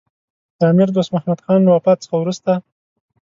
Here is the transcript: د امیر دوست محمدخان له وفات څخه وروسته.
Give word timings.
د 0.57 0.59
امیر 0.71 0.89
دوست 0.95 1.09
محمدخان 1.15 1.59
له 1.63 1.71
وفات 1.75 1.97
څخه 2.03 2.15
وروسته. 2.17 2.51